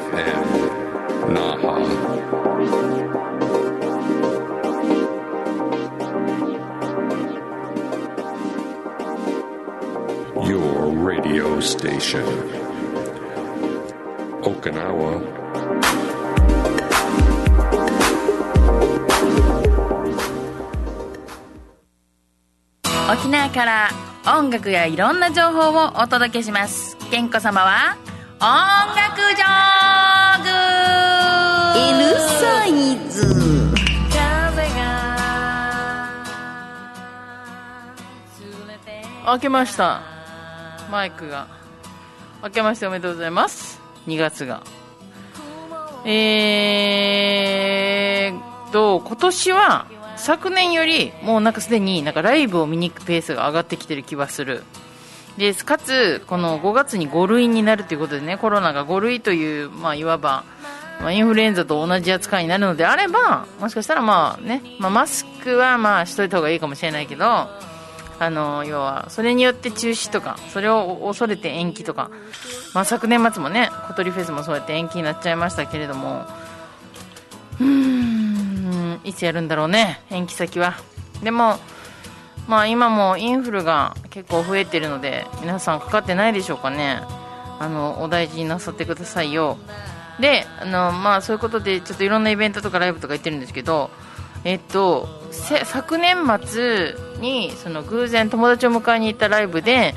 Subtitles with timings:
[0.00, 0.44] FM
[1.34, 1.76] Naha.
[10.48, 12.26] Your radio station.
[14.42, 15.12] Okinawa
[23.24, 23.88] 沖縄から
[24.26, 26.98] 音楽やいろんな情報をお届けします。
[27.10, 27.96] 健子様は
[28.38, 28.44] 音
[28.94, 30.50] 楽ジョーグ。
[32.04, 33.24] L サイズ。
[34.10, 34.84] 風が
[39.24, 40.02] 開けました。
[40.90, 41.46] マイクが。
[42.42, 43.80] 開けましておめでとうございます。
[44.06, 44.62] 2月が。
[46.04, 54.62] えーと今年は昨年よりもうなんかすでになんかライブを見に行くペースが上がってきてる気はする。
[55.36, 60.44] でかつこの5月に5類になるということでねコロナが5類という、まあ、いわば、
[61.00, 72.12] まあ、インフルエンザと同じ扱いになるのであればもしかしたらまあね、まあ、マスクはまあしといた方がいいかもしれないけどあの要はそれによって中止とかそれを恐れて延期とか、
[72.72, 76.24] まあ、昨年末もね小鳥フェスもそうやって延期になっちゃいましたけれども
[77.60, 77.93] うー
[79.04, 80.74] いつやるんだろうね延期先は。
[81.22, 81.58] でも
[82.46, 87.00] まあ今もインフルが結構増えてるので皆さんかかってないでしょうかね。
[87.58, 89.58] あのお大事になさってくださいよ。
[90.20, 93.90] であのまあそういうことでちょっといろんなイベントとかライブとか行ってるんですけど
[94.44, 99.94] えっと昨年末にその偶然友達を迎えに行ったライブで、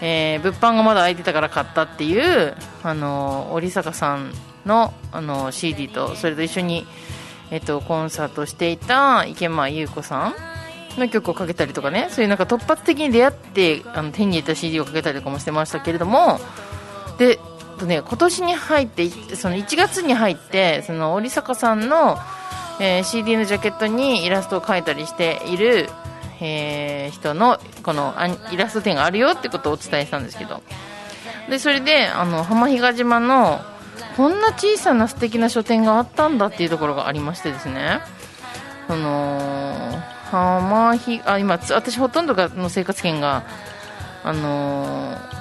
[0.00, 4.32] えー物販がまだ空いてたから買ったっていうあの織坂さん
[4.64, 6.86] のあの CD とそれと一緒に、
[7.50, 10.34] えっと、コンサートしていた池間優子さん
[10.98, 16.40] の曲をかけたりとかねそういうなんか突発的に出会ってあの手に入れた CD をかけたりとかもしてましたけれども
[17.18, 17.38] で
[17.78, 22.18] とね今年に入ってその1月に入ってその織坂さんの、
[22.80, 25.88] えー CD のジャケットにイラストを描いたりしている、
[26.40, 30.62] えー人のこのアニイラスト展があるよってことをお伝えしたんですけど。
[31.48, 33.60] でそれであの浜比嘉島の
[34.18, 38.00] こんな小さな素敵な書店があったんだっていうところがありましてですね。
[38.88, 43.44] その浜比あ今私ほとんどがの生活圏が
[44.24, 45.38] あのー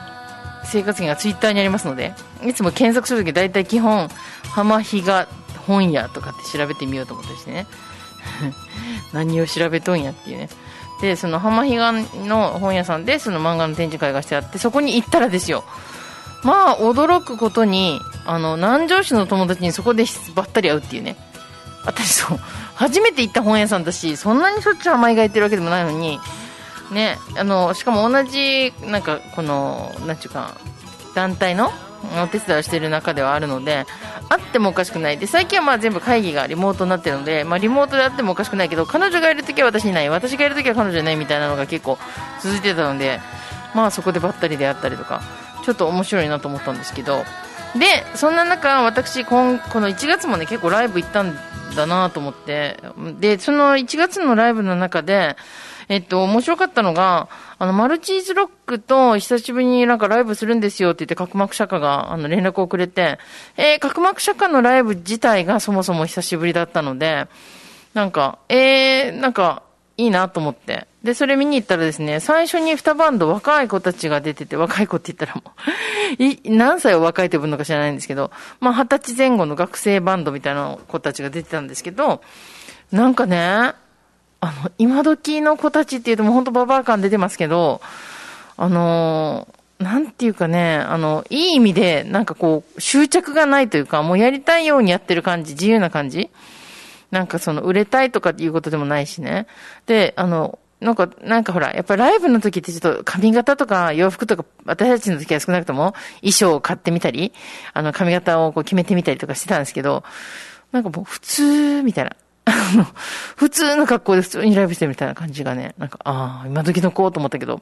[0.67, 2.13] 生活圏がツイッターにありますので
[2.45, 4.09] いつも検索するとき大体基本
[4.43, 5.27] 浜比嘉
[5.65, 7.67] 本屋とかって調べてみようと思ったりしてね。
[9.13, 10.49] 何を調べとんやっていうね。
[11.01, 11.93] でその浜比嘉
[12.25, 15.63] の本屋さんでその漫画の展示会がしてあってそこに行ったらですよ。
[16.43, 20.05] まあ驚くことにあの南城市の友達にそこで
[20.35, 21.15] ばったり会うっていうね。
[21.85, 22.37] 私そう
[22.75, 26.19] 初めて行った本屋さんだしそんなにしょっちゅう甘いが行ってるわけでもないのに
[26.91, 30.57] ねあのしかも同じなんかこのなんていうか
[31.15, 31.71] 団体の
[32.21, 33.85] お手伝いをしている中ではあるので
[34.29, 35.17] あってもおかしくない。
[35.17, 41.97] で最近はまあ全部会議がリモートになってるので、まあ、リモートであってもおかしくないけど彼女がいるときは私いない私がいるときは彼女いないみたいなのが結構
[42.41, 43.21] 続いてたので
[43.73, 45.21] まあそこでばったりであったりとか。
[45.67, 47.25] ちょっと面白いなと思ったんですけど。
[47.77, 51.35] でそんな中私今この1月もね結構ライブ行ったん
[51.75, 52.79] だなと思って。
[53.19, 55.35] でその1月のライブの中で
[55.89, 57.29] えっと、面白かったのが、
[57.59, 63.19] あの、マルチーズロックと久しぶりになんかライブするんですよって言って、角膜釈迦があの連絡をくれて、
[63.55, 67.27] えー、角膜釈迦のライブ自体がそもそも久しぶりだったので、
[67.93, 69.63] なんか、えー、なんか、
[69.97, 70.87] いいなと思って。
[71.03, 75.51] で、それ見に行ったらですね、最初に2バンド若い子たちが出てて、若い子って言ったらも
[76.19, 82.21] う、 い、何歳を若いと呼ぶのか知らないんですけど、まあ、二十歳前後の学生バンドみたいな子たちが出てたんですけど、
[82.91, 83.75] なんかね、あ
[84.41, 87.81] の、今時の子たちっていうともう本当ババア感出てますけど、
[88.57, 96.31] あのーなんていうかね、あの、いい意味で、なんかこう、執着がないというか、もうやりたいようにやってる感じ、自由な感じ
[97.11, 99.47] なんかその、売れたいとかっていうことでもないしね。
[99.85, 107.33] で、あの、なんか、なんかほら、やっぱライブの時ってちょっと髪型とか洋服とか、私たちの時は少なくとも衣装を買ってみたり、
[107.73, 110.03] あの髪型をこう決めてみたりとかしてたんですけど、
[110.71, 112.11] なんかもう普通、みたいな。
[113.35, 117.61] 普通の格好で普通にライブしてるみたいな感じがね、なんか、ああ、今時の子と思ったけど。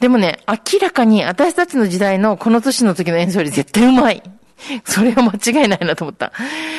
[0.00, 4.22] でもね、明らかに私たちの時代のこの年の時の演奏より絶対うまい。
[4.84, 6.26] それは間違いないなと思った。
[6.26, 6.32] や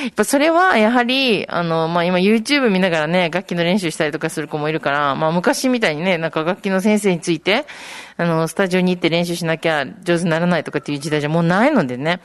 [0.09, 7.65] っぱそれはやはり、あの、まあ、今 YouTube 見ながらね、楽器の練習したりとかする子もいるから、まあ、昔みたいにね、なんか楽器の先生について、
[8.17, 12.21] あの、スタジオに行って練習しなきゃ上手にならないとかっていう時代じゃもうないのでね、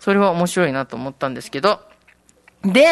[0.00, 1.80] それは面白いなと思ったんですけど。
[2.64, 2.86] で、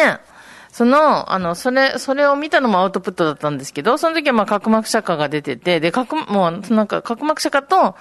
[0.71, 7.95] その、あの、それ、それを見たのもアウトプットだったんですけど、その時はまあ、角膜釈迦が出てて、で、角、もう、なんか、角膜釈迦と、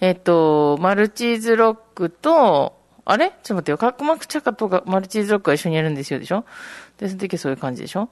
[0.00, 2.75] えっと、マルチーズロックと、
[3.06, 3.30] あれ？
[3.30, 3.78] ちょっと待ってよ。
[3.78, 6.44] 角膜釈迦とかマルチーズロックが一緒にやるんですよでしょ？
[6.98, 8.08] で、その時はそういう感じでしょ？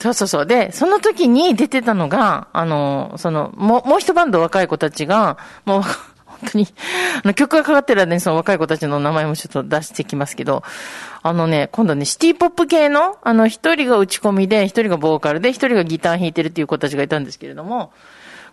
[0.00, 0.46] そうそうそう。
[0.46, 5.82] で、その時に出てたのが、あの、その、もう、もう一バンド若い子たちが、もう、
[6.26, 6.66] 本当に、
[7.22, 10.64] あの、曲がかかってる間にその若い子たちの名前もちょっと出してきますけど、
[11.22, 17.92] あのね、今度ね、シティポップ系の、あの、一人が打ち込みで、一人がボーカルで、一人がギター弾いてるっていう子たちがいたんですけれども、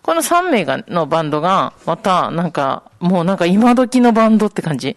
[0.04, 4.96] この3名が、のバンドが、また、なんか、もうなんか今時のバンドって感じ。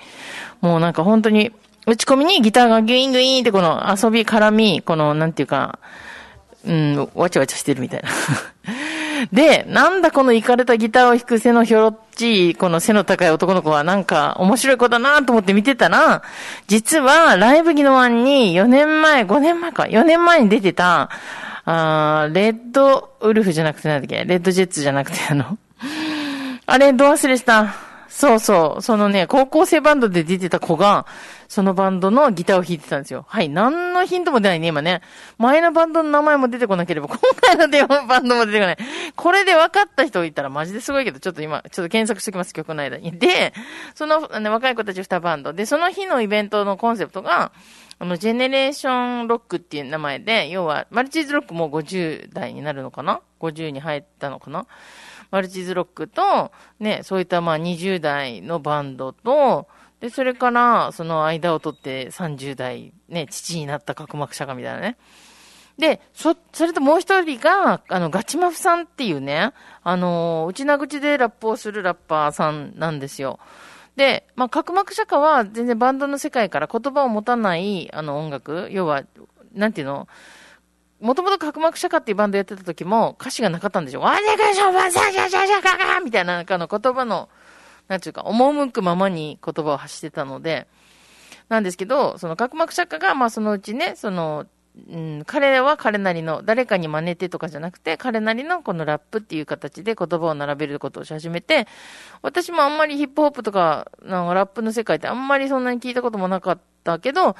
[0.65, 1.53] もうなんか本当に、
[1.87, 5.79] 打ち込みにギターがギュイングインってこの遊び絡み、この、なんていうか、
[6.67, 8.09] うん、わちゃわちゃしてるみたいな。
[9.31, 16.23] で、なんだこのイかれたギターを弾く背のひょろっちい、この背の高い男の子はなんか面白い子だなと思って見てたら、
[16.67, 21.11] 実はライブギノワンに4年前、5年前か、4年前に出てた、
[21.67, 25.59] あレッドウルフじゃなくてなんだっけレッドジェッツじゃなくてあの、
[26.65, 27.94] あれ、ど忘れした。
[28.09, 28.83] そうそう。
[28.83, 31.07] そのね、高校生バンドで出てた子が、
[31.49, 33.25] そのバンドのギターを弾いてたんですよ。
[33.29, 33.49] はい。
[33.49, 35.03] 何のヒントも出ないね、今ね。
[35.39, 38.79] 前のバンドの名前も出てこなければ、 今回の電話バンドも出てこない。
[39.15, 43.19] これで分かった人いたらマジですごいけど、ちょっと今、ちょっと検索してきます、曲の間に。
[43.19, 43.53] で、
[43.95, 45.53] その、ね、若い子たち2バンド。
[45.53, 47.53] で、その日のイベントのコンセプトが、
[47.99, 54.67] あの、ジェネレーションロックっていう名前で、要は、マルチーズロックも50代になるのかな ?50 に入ったのかな？
[55.35, 59.67] マルチズロックと、ね、そういったまあ20代のバンドと、
[59.99, 64.97] で、それから、その間を取って30代、ね、父になった角膜釈迦みたいなね。
[65.77, 69.51] で、そ、それともう一人が、あの、ガチマフさんっていうね、
[69.83, 73.41] あの、内な口でラップをするラッパーさんなんですよ。
[73.97, 79.03] で、まあ、角膜釈迦は全然バンドの世界から言葉を持たない、あの、音楽、要は、
[79.53, 80.07] なんていうの？
[81.01, 84.01] もともと角膜釈迦っていうバンドやってた時も歌詞がなかったんですよ。
[84.01, 87.29] わねかしょばさしゃしゃしゃかかみたいななんかの言葉の、
[87.89, 90.67] なんていうか、赴くままに言葉を発してたので、
[91.49, 94.47] なんですけど、その角膜釈迦が、まあそのうちね、その、
[94.91, 101.69] うん、彼は彼なりの、誰かに真似てとかじゃなくて、彼なりのこのラップっていう形で言葉を並べることをし始めて、
[102.23, 106.63] 私もあんまりヒップホップとか、なんかラップの世界ってあんまりそんなに聞いたこともなかった
[106.99, 107.37] けど、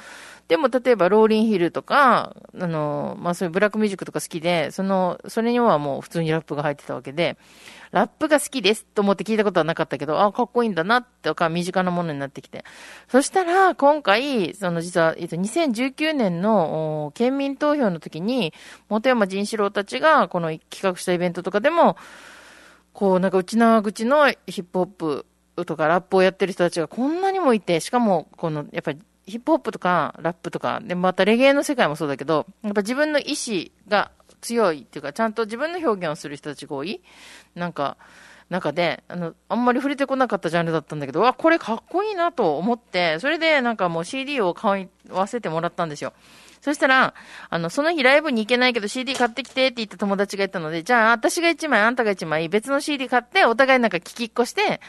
[0.47, 7.37] でも例えばローリンヒルとか、あの、まあそういうブラックミュージックとか好きで、その、それにはもう普通にラップが入ってたわけで、
[7.91, 12.65] ラップが好きですと思って聞いたことはなかったけど、あ、かっこいいんだなとか、身近なものになってきて。
[13.07, 18.53] そしたら、今回、その実は、えっと、2019年の県民投票の時に、
[18.89, 21.95] 本山仁志郎たちが、この企画したイベントとかでも、
[22.91, 25.25] こう、なんか内縄口のヒップホップ
[25.65, 34.11] とかラップをやってる人たちがこんなにもいて、しかも、この、やっぱり、ヒップホップとかラップとか、で、またレゲエの世界もそうだけど、やっぱ自分の意志が
[34.41, 37.01] 強いっていうか、ちゃんと自分の表現をする人たちが多い。
[37.55, 37.97] なんか、
[38.49, 46.13] 中で、あの、あんまり触れてこなかったジャンルだったんだけど、わ、これかっこいいなと思って、それでなんかもう CD を買わせてもらったんですよ。
[46.61, 47.13] そしたら、
[47.49, 54.79] あの、その日ライブに行けないけど CD 買ってきてって言った友達がいたので、じゃあ私が1枚、あんたが1枚、別の CD 買って、お互いなんか聞きっこして、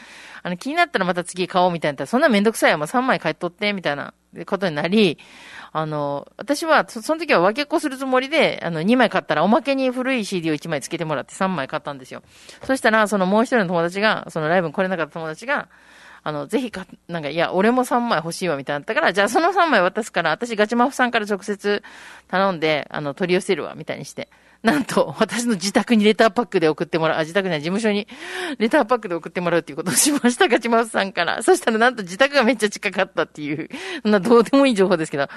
[0.43, 2.05] あの、気になったらまた次買おうみたいな。
[2.05, 2.77] そんなめんどくさいよ。
[2.77, 4.13] もう3枚買い取って、みたいな
[4.45, 5.17] ことになり、
[5.71, 12.23] あの、私はそ、その時は分けっこするつもりで、あの、2枚買ったらおまけに古い CD を1枚つけてもらって3枚買ったんですよ。
[12.63, 15.69] そしたら、そのもう一人の友達が、そのライブに来れなかった友達が、
[16.23, 21.83] あの、ぜひか、なんか、いや、俺も3枚欲しいわ、みたいなったから、じゃあその3枚渡すから、私ガチマフさんから直接
[22.27, 24.29] 頼んで、あの、取り寄せるわ、みたいにして。
[24.63, 28.07] なんと、私の自宅にレターパックで送ってもらう、あ、自宅には事務所に
[28.57, 31.43] レターパックで送ってもらうっていうことをしました、 ガチマウスさんから。
[31.43, 33.69] そしたらなんと自宅がめっちゃ近かったっていう、
[34.01, 35.27] そんなどうでもいい情報ですけど。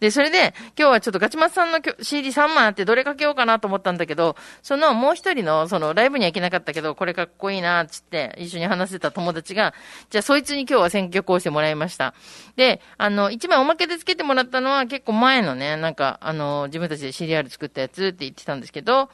[0.00, 9.74] で、それで、今日はちょっとガチマウスさんの CD3 枚あってどれかけようかなと思ったんだけど、そのもう一人の、そのライブには行けなかったけど、これかっこいいな、つって一緒に話してた友達が、
[10.10, 12.12] じゃあそいつに今日は選曲をしてもらいました。
[12.54, 19.08] で、あの、一枚おまけでつけてもらったのは結構前のね、なんか、あの、自分たちで CDR 作ったやつって言ってたんですけど、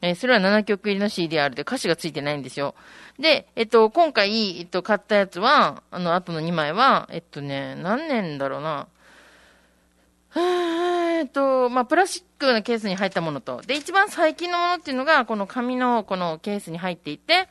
[0.00, 2.74] えー、それは7曲入りの CDR で歌詞がついてないんですよ。
[3.18, 8.86] で、えっと、今回、えっと、買ったやつは、あの、後の2枚は、えっとね、何年だろうな。
[10.34, 17.48] えっと、まあ、プラスチックのケースに入ったものと、で、一番最近のものっていうのが、この紙のこのケースに入っていて、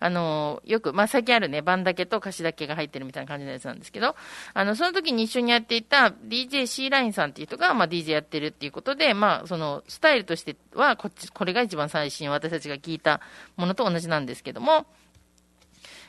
[0.00, 4.16] あの、よく、まあ、最近あるね、番だけと歌詞だけが入ってるみたいな感じのやつなんですけど、
[4.54, 13.20] あの、その時に一緒にやっていた DJ C ラインさんっていう人が、まあ、DJ やってるっていうことで、まあ、その、スタイルとしては、こっち、これが一番最新、私たちが聞いた
[13.56, 14.86] ものと同じなんですけども、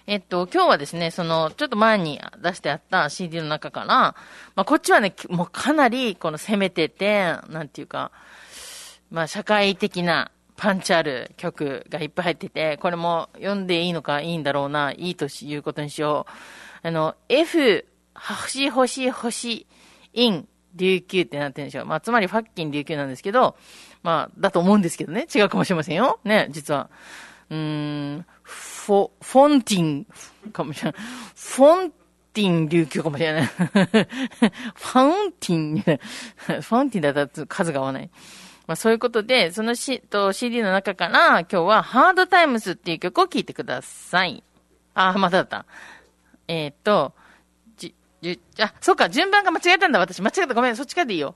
[0.08, 4.16] えっと、今日はですね、その、ちょっと前に出してあった CD の中から、ま
[4.56, 8.12] あ、こっちはね、もうかなり、この攻めてて、なんていうか、
[9.12, 16.26] まあ、社会的なパンチある曲がいっぱい入ってて、これも読んでいいのかいいんだろうな、いいということにしよ
[16.84, 16.88] う。
[16.88, 19.68] あの、F、星星星、
[20.14, 21.86] イン、琉球ってなってるんでしょう。
[21.86, 23.56] まあ、つまりファッキン琉球なんですけど、
[24.04, 25.28] まあ、だと思うんですけどね。
[25.34, 26.20] 違うかもしれませんよ。
[26.24, 26.90] ね、実は。
[27.50, 27.58] うー
[28.18, 30.08] ん、フォ、フォンティン、
[30.52, 31.02] かもしれない。
[31.36, 31.92] フォン
[32.34, 33.46] ティン琉球かもしれない。
[33.46, 38.10] ファウンティン、ファウンティンだったら数が合わない。
[38.68, 44.44] まあそういうことで、そのしと CD の中から今日はハードタイムスっていう曲を聴いてください。
[44.94, 45.66] あ、まただった。
[46.48, 47.14] えっ、と、
[47.78, 50.22] じ、じ、あ、そうか、順番が間違えたんだ、私。
[50.22, 50.54] 間違えた。
[50.54, 51.36] ごめん、そっちからでいいよ。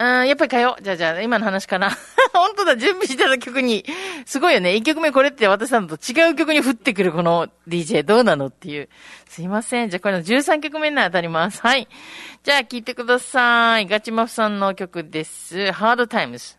[0.00, 0.82] うん、やっぱり変えよう。
[0.82, 1.90] じゃあじゃあ、今の話かな。
[2.32, 3.84] 本当だ、準備してた曲に。
[4.26, 4.76] すごいよね。
[4.76, 8.88] 一曲目これって私さんと違う曲に降ってくるこの DJ どうなのっていう。
[9.28, 9.90] すいません。
[9.90, 11.60] じゃあこれの13曲目に当たります。
[11.62, 11.88] はい。
[12.44, 13.86] じゃあ聴いてください。
[13.86, 15.72] ガチマフさんの曲です。
[15.72, 16.57] ハー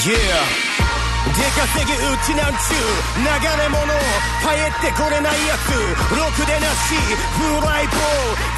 [0.00, 0.16] Yeah
[1.36, 3.26] 出稼ぎうちなんちゅう流
[3.62, 3.84] れ物
[4.40, 5.76] 帰ってこれないやつ。
[6.16, 6.96] ろくでなし
[7.36, 7.98] フライボー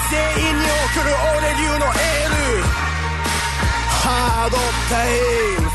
[0.09, 2.63] 全員に送る俺流のエール。
[4.05, 4.57] ハード
[4.89, 5.09] タイ
[5.61, 5.73] ム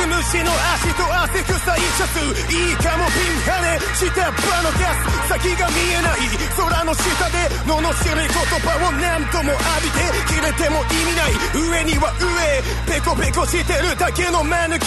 [0.00, 6.24] ス虫の足と汗臭いシャツいいかもピンハネ下っ端のガス先が見えない
[6.56, 7.36] 空の下で
[7.68, 7.76] 罵
[8.16, 12.24] る言葉を何度も浴びて切れても意味ない上には上
[12.88, 14.86] ペコペコしてるだけの間抜け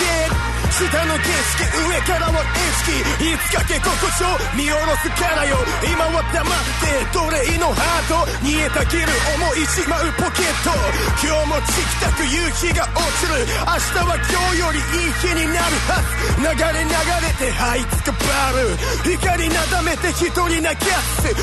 [0.73, 6.49] 下の景色上からは意識いつかけ心地を見下ろすからよ今は黙っ
[6.81, 8.25] て奴隷のハート。
[8.41, 10.73] 煮えたぎる思いしまうポケット。
[11.21, 16.07] 今日もチキタク夕日が落ちる明日は今日よりいい日になるはず。
[16.39, 21.39] 流れ流れて這いつくバル光なだめて一人なキャスルー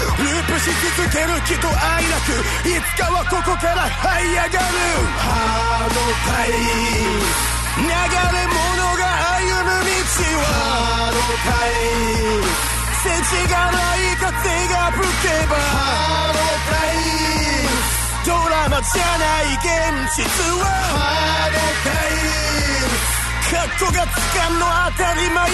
[0.47, 2.33] プし続ける気と愛なく。
[2.69, 4.57] いつかはここから這い上がる。
[5.19, 7.25] ハードタイム。
[7.81, 7.95] 流れ
[8.51, 8.61] 物
[8.99, 9.03] が
[9.37, 9.97] 歩む道
[10.37, 10.45] は。
[10.45, 11.73] ハードタイ
[12.39, 12.49] ム。
[13.01, 14.29] 世知がない風
[14.69, 15.57] が吹けば。
[15.57, 16.39] ハード
[16.69, 17.09] タイ
[17.61, 17.73] ム。
[18.27, 19.65] ドラマじゃない現
[20.17, 20.21] 実
[20.61, 20.65] は。
[20.65, 23.20] ハードタイム。
[23.57, 25.51] ッコがつかんの当たり前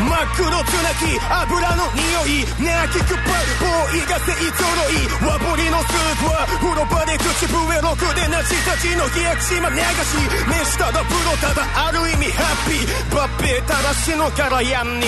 [0.00, 2.44] 真っ黒つなき油の匂い。
[2.60, 5.08] 泣きくぱボーイが勢ぞろい。
[5.24, 15.06] 和彫りのスープは風呂場で口笛ろくでなしたちの冷やき島流し飯ただプロただある意味ハッピー抜兵たらしのからやんに。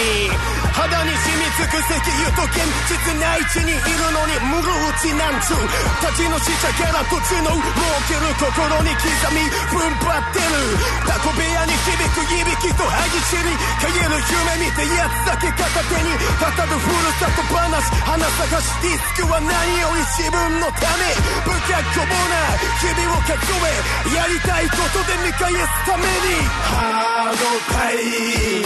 [0.73, 5.61] 肌に染みつく石油と現実内地にいるのに無るうちなんちゅう
[6.01, 7.61] 立ちの死者から土地の儲
[8.09, 9.05] ける心に刻
[9.37, 10.81] み踏ん張ってる。
[11.07, 13.51] タコ部屋に響くいびきと歯ぎしり
[13.83, 19.51] 陰る夢見てやつだけ片手に語るふるさと話花探しディスクは何
[19.81, 26.43] より自分のため不格好な日々を数えやりたいことで見返すために。
[26.71, 28.63] ハードタイ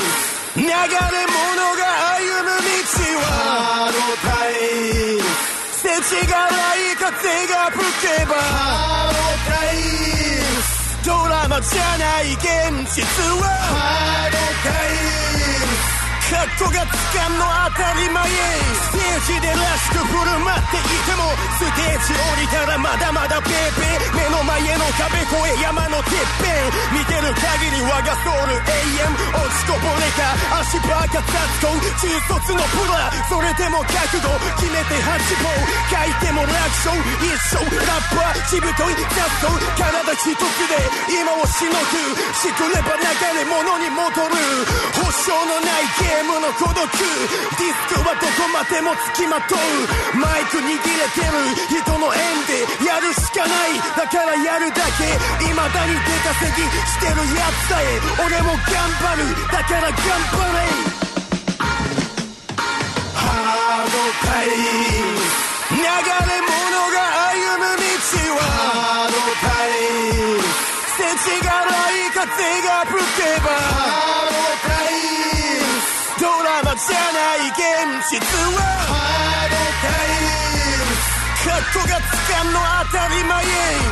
[0.57, 0.73] 流れ物
[1.77, 1.85] が
[2.17, 2.73] 歩む道
[3.21, 3.25] は。
[3.27, 5.21] ハードタイ
[5.73, 7.07] 世知がない風
[7.47, 8.35] が吹けば。
[8.37, 9.21] ハード
[9.51, 10.06] タイ
[11.07, 12.43] ドラマじゃない現
[12.93, 13.03] 実
[13.41, 15.26] はハードタイム
[16.27, 21.23] カッコがつかんの当たり前ステージでらしく振る舞っていても
[21.55, 29.07] ステージ降りたらまだまだペーペー目の前の壁越え山のてっぺん見てる限り我がソウル永遠
[29.39, 30.35] 落ちこぼれた
[30.67, 32.11] 足場が立つ子中
[32.43, 34.27] 卒のプラそれでも覚悟
[34.59, 35.47] 決めて八方
[35.95, 36.91] 書いても楽勝
[37.23, 39.95] 一生ラッパーしぶとい雑草体
[40.27, 40.75] 一つで
[41.23, 44.35] 今をしのぐしくれば流れ物に戻る
[44.91, 49.59] 保証のないゲームの孤独ディスクはどこまでも付きまとう。
[50.17, 50.79] マイク握れ
[51.13, 51.53] てる。
[51.69, 53.77] 人の縁でやるしかない。
[53.97, 55.19] だからやるだけ。
[55.45, 57.85] 未だに出稼ぎしてるやつさえ。
[58.25, 59.37] 俺も頑張る。
[59.53, 60.97] だから頑張れ。
[63.15, 63.97] ハード
[64.27, 65.89] タイ流れ
[66.47, 66.55] 物
[66.95, 66.97] が
[67.33, 67.85] 歩む道
[68.35, 70.41] はハードタイム。
[70.97, 72.25] 世知がない風
[72.63, 74.76] が吹けばハードタイ
[76.57, 77.61] ドラマじゃない現
[78.09, 78.17] 実
[78.57, 78.65] は。
[78.65, 80.89] ハードタイム。
[81.45, 82.57] カッことがつかんの
[82.91, 83.45] 当たり前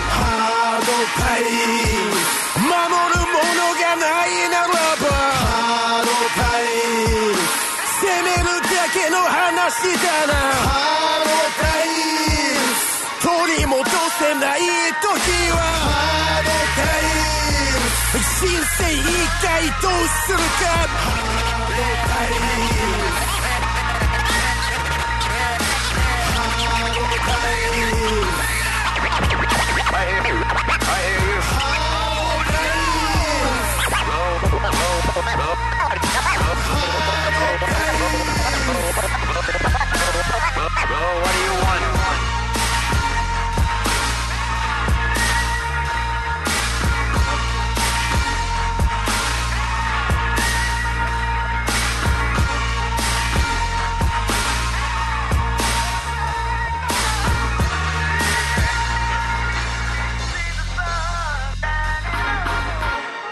[0.09, 0.89] ハード
[1.21, 1.77] タイム。
[2.65, 6.09] 守るものがないならばハード
[6.41, 6.73] タイ
[7.05, 7.45] ム。
[8.01, 12.65] 責めるだけの話だなハードタイム。
[13.21, 13.85] 取り戻
[14.19, 14.61] せない
[15.03, 15.61] 時は。
[15.61, 16.49] ハード
[16.81, 18.25] タイム。
[18.25, 19.05] 人生一
[19.43, 22.75] 回どうするかハードタイ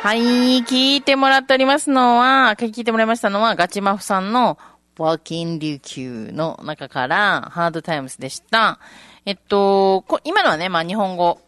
[0.03, 4.59] はい、聞いてもらっておりますのは、聞いてもらいましたのは、ガチマフさんの、
[4.99, 8.81] ワーキン琉球の中から、ハードタイムスでした。
[9.27, 11.39] えっと、こ今のはね、まあ日本語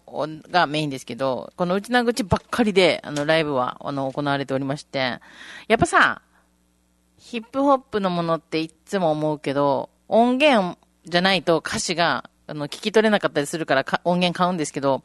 [0.52, 5.18] がメインですけど、この内な口ばっかりで、あの、ライブは、あの、行われておりまして、
[5.66, 6.22] やっぱさ、
[7.18, 15.02] ヒップホップのものっていつも思うけど、音源じゃないと歌詞が、あの、聞き取れなかったりするから音源買うんですけど、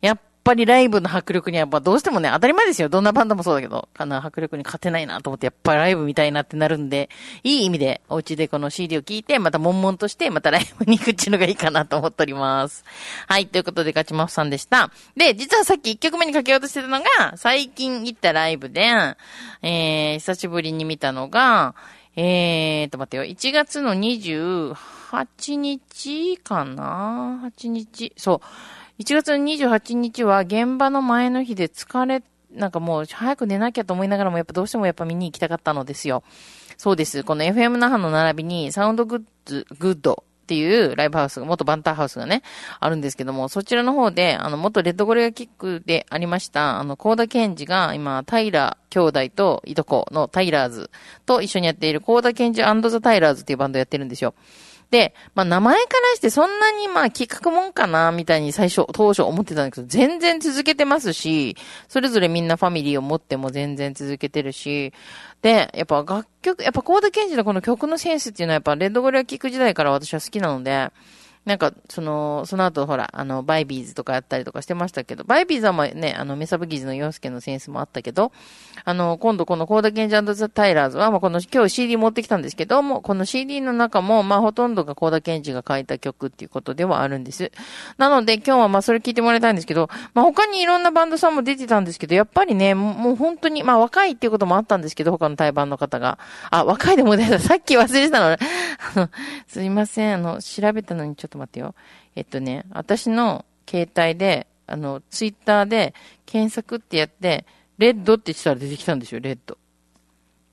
[0.00, 2.88] やっぱりライブの迫力にはやっぱどうしてもね、当たり前ですよ。
[2.88, 7.10] どんなバンドもそうだけど、あの迫力に勝てないなと思って、やっぱりライブ見たいなってなるんで、
[7.44, 12.82] いい意味でお家でこの CD を聞いて、また悶々として、またライブに行くっていうのがいいかなと思っております。
[13.28, 14.90] はい、ということでガチマフさんでした。
[15.16, 18.80] で、実はさっき1曲目にかけようとしてたのが、最近行ったライブで、
[19.60, 21.74] えー、久しぶりに見たのが、
[22.16, 23.22] えーと、待ってよ。
[23.22, 28.14] 1月の28日かな ?8 日。
[28.16, 28.77] そう。
[28.98, 36.24] 1月28日は現場の前の日で疲れ、なんかもう早く寝なきゃと思いながらもやっぱどうしてもやっぱ見に行きたかったのですよ。
[36.76, 37.22] そうです。
[37.22, 42.42] この FM 那覇の並びにサウンズグッ、グッドっていうライブハウスが、元バンターハウスがね、
[42.80, 50.90] あるんですけども、そちらの方で、あの、元レッドゴリラキックでありました、あの、コーダケンジが今、タイラ兄弟といとこのタイラーズ
[51.26, 54.34] と一緒にやっているコーダケンジザ・タイラーズっていうバンドやってるんですよ。
[54.90, 61.56] で、まあ名前からしてそんなにまあ企画もんかな、みたいに最初、当初思ってたんだけど、全然続けてますし、
[61.88, 64.92] それぞれみんなファミリーを持っても全然続けてるし、
[65.42, 70.90] で、やっぱ楽曲、やっぱコーダケンジのこの曲のセンスっていうのはやっぱレッドゴリラキック時代から私は好きなので、
[71.44, 78.32] なんか、その、その後ほら、あの、バイビーズとかやったりとかしてましたけど、バイビーズはまあね、あの、メサブギーズの洋介のセンスもあったけど、
[78.84, 87.52] あの、今度このコーダケンジ and the タイラーズは、まあこの今日 CD 持ってきたんですけども、この CD の中も、まあほとんどがコーダケンジが書いた曲っていうことではあるんです。
[87.96, 96.18] なので今日はまあそれ聞いてもらいたいんですけど、まあ他にいろんなバンドさんも出てたんですけど、やっぱりね、もう本当に、まあ若いっていうこともあったんですけど、他の対バンの方が。
[96.50, 98.38] あ、若いでもね、さっき忘れてたのね。
[98.94, 99.10] あの、
[99.46, 101.74] すいません、あの、調べたのにちょっとょっと待ってよ。
[102.16, 105.94] えっとね、私の携帯で、あの、ツイッターで
[106.26, 107.46] 検索ってやって、
[107.78, 109.56] レッドってしたら出てきたんですよ、レッド。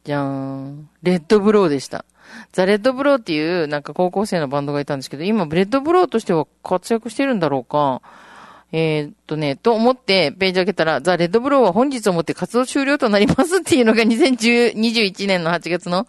[0.04, 0.90] じゃーん。
[1.02, 2.06] レッドブローでした。
[2.52, 8.02] ザ・レッドブローっていう、なんか高校生のバンドがいたんですけど、今、レッドブローとしては活躍してるんだろうか。
[8.78, 16.08] えーっとね、と思ってページ開けたら、ザ・レッドブローは本日をもって活動終了となります っていうのが2021年の8月の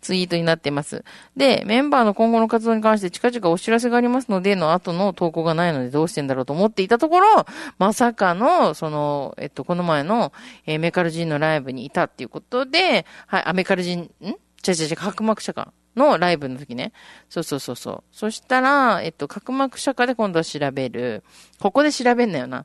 [0.00, 1.04] ツイートになっています。
[1.36, 7.46] で、メンバーの今後の活動に関して近々お知らせがありますので、の後の投稿がないのでどうしてんだろうと思っていたところ、
[7.78, 10.32] まさかの、その、えっと、この前の、
[10.66, 14.26] えーメカルジンのライブにいたっていうことで、はい、あ、メカルジン、ん？
[14.66, 15.72] 違う違う違う、角膜者か。
[15.98, 16.92] のライブの時ね。
[17.28, 18.02] そうそうそうそう。
[18.12, 21.22] そしたら、えっと、角膜遮下で今度は調べる。
[21.60, 22.64] ここで調べんなよな。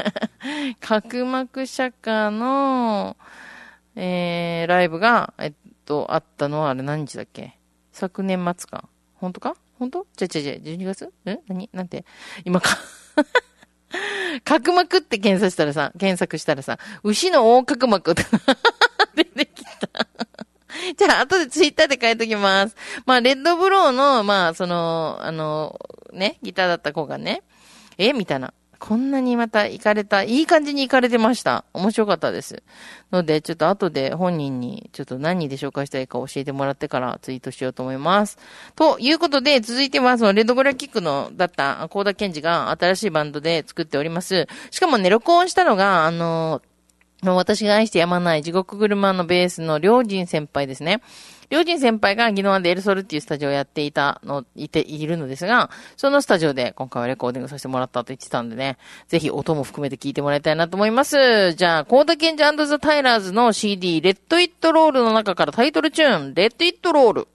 [0.80, 3.16] 角膜遮下の、
[3.96, 5.52] えー、ライブが、えっ
[5.84, 7.58] と、あったのはあれ何日だっけ？
[7.92, 8.88] 昨年末か。
[9.16, 9.56] 本当か？
[9.78, 10.06] 本当？
[10.20, 10.62] 違う違う違う。
[10.78, 11.04] 12月？
[11.06, 11.10] ん
[11.48, 11.68] 何？
[11.72, 12.04] なんて？
[12.44, 12.78] 今か。
[14.44, 18.24] 角膜って検索したらさ、検索したらさ、牛の横隔膜って
[19.14, 19.88] 出てきた。
[20.96, 22.76] じゃあ、後でツイッターで書いときます。
[23.06, 25.78] まあ、レッドブローの、まあ、その、あの、
[26.12, 27.42] ね、ギターだった子がね、
[27.98, 28.52] えみたいな。
[28.80, 31.64] こんなにまた行かれた、いい感じに行かれてました。
[31.72, 32.62] 面白かったです。
[33.12, 38.36] ので、ちょっと後で本人に、ちょっと何人で紹介したいか教えてもらってからツイートしようと思います。
[38.76, 44.46] ということで、続いては、その、レッドゴラキックの、だった、コーダケンジが新しいバンドで作っております。
[44.70, 46.62] しかもね、録音したのが、あの、もう
[47.32, 51.00] 私が愛してやまない地獄車のベースの良人先輩ですね。
[51.50, 61.52] りょうじん先輩が宜野湾でエルソルっていうスタジオをやっていたの、いて、いるのですが、そのスタジオで今回はレコーディングさせてもらったと言ってたんでね、ぜひ音も含めて聞いてもらいたいなと思います。
[61.52, 67.28] じゃあ、コーダケンジザ・タイラーズの CD、 Let It Roll の中からタイトルチューン、 Let It Roll。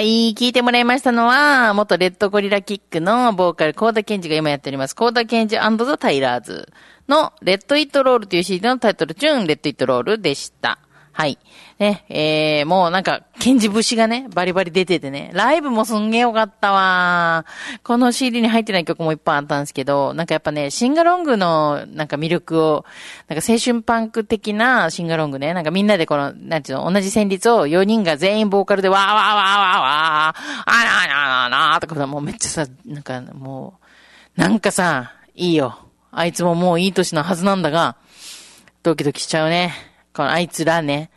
[0.00, 6.72] はい、聞いてもらいましたのは、元レッドゴリラキックのボーカル、コーダケンジが今やっております、コーダケンジザ・タイラーズ
[7.06, 10.78] の、 Let It Roll という CD のタイトルチューン、 Let It Roll でした。
[11.12, 11.38] はい。
[11.80, 17.46] ね、えー、もうなんか、ケンジ節がね、バリバリ出ててね、ライブもすんげえよかったわ
[17.82, 22.84] この CD に入ってない曲もいっぱいあったんですけど、なんかやっぱね、シンガロングのなんか魅力を、
[23.28, 33.78] なんか青春パンク的なシンガロングね、なんかみんなでこの、なんていうの、同じ旋律を4人が全員ボーカルでわーわーわーわーわー、あらあらあらららとかさ、もうめっちゃさ、なんかも
[34.36, 35.78] う、なんかさ、いいよ。
[36.12, 37.96] あいつももういい年のはずなんだが、
[38.82, 39.72] ドキドキしちゃうね。
[40.12, 41.10] このあいつらね。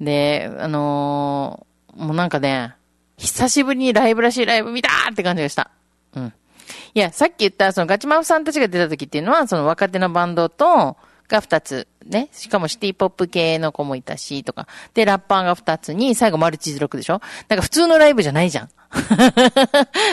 [0.00, 2.74] で、あのーもうなんかね、
[3.16, 5.70] 久しぶりにライブらしいライブ見たーって感じがした。
[6.14, 6.32] うん。
[6.94, 10.96] いや、さっき言った、そのガチマフさんたちが出た時っていうのは、その若手のバンドと、
[11.28, 11.86] が二つ。
[12.06, 12.28] ね。
[12.32, 14.66] しかもシティポップ系の子もいたし、とか。
[14.94, 18.68] で、ラッパーが二つに、最後マルチズロックでしょなんか普通のライブじゃないじゃん。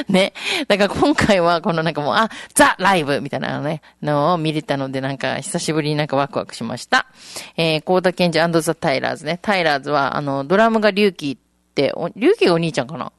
[0.12, 0.34] ね。
[0.68, 7.08] だから今回はこのなんかもう、あ、ザ・ライブみたいなのね、のを見れたのでなんか久しぶりになんかワクワクしました。
[7.56, 9.40] えー、コーダケンジザ・タイラーズね。
[9.42, 11.40] タイラーズは、あの、ドラムがリュウキーっ
[11.74, 13.12] て、リュウキーがお兄ちゃんかな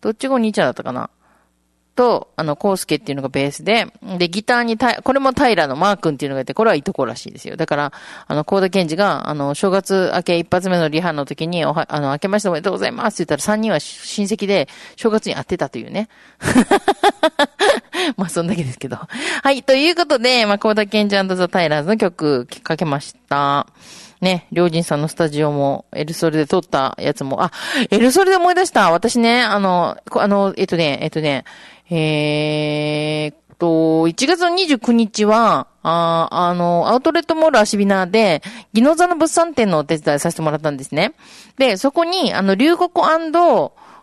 [0.00, 1.10] どっちがお兄ちゃんだったかな
[1.98, 7.56] と、あの、コウスケっていうのがベースで、で、ギターにタイ、これも平のマー君っていうのがいて、これはいとこらしいですよ。
[7.56, 7.92] だから、
[8.28, 16.08] あの、コーダケンジが、あの、正月明け一発目のリハの時に、おは、あの、明けましておめでとうございますって言ったら、3人は親戚で、正月に会ってたというね。
[18.16, 18.96] まあ、そんだけですけど。
[19.42, 23.66] はい、ということで、まあ、コーダケンジザ・タイラーズの曲かけました。
[24.20, 27.52] ね、りょうじんさんのスタジオも、エルソルで撮ったやつも、あ、
[27.90, 28.90] エルソルで思い出した。
[28.90, 31.44] 私ね、あの、あの、えっとね、えっとね、
[31.90, 41.14] えーっと、1月の29日は、ああの、アウトレットモールアシビナーで、ギノザの物産展のお手伝いさせてもらったんですね。
[41.56, 42.90] で、そこに、あの、龍谷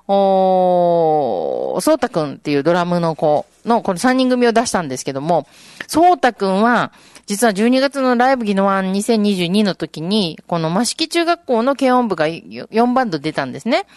[0.08, 5.48] おー、そうたくんっていうドラムの子の、この3人組を出したんですけども、
[5.88, 6.92] そうたくんは、
[7.26, 13.88] 実は12月のライブギノワン2022の時に、この益城中学校の軽音部が4バンド出たんですね。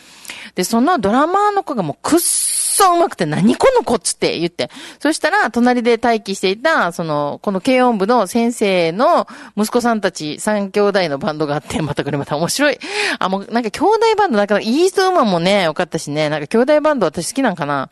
[0.55, 4.71] で、そのドラマーの子がもうくっそそ上手くて何この子っつって言って。
[5.01, 12.79] そしたら、隣で待機していた、その、この軽音部の先生の息子さんたち3兄弟のバンドがあって、またこれまた面白い。
[13.19, 17.91] あ、もうなんか兄弟バンド、なんかイーストウーマンもね、よかったしね、なんか兄弟バンド私好きなんかな。